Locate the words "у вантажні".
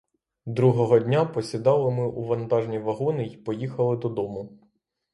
2.07-2.79